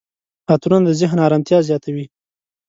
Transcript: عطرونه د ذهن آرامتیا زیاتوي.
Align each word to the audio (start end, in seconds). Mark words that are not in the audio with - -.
عطرونه 0.51 0.85
د 0.87 0.89
ذهن 1.01 1.17
آرامتیا 1.27 1.59
زیاتوي. 1.69 2.05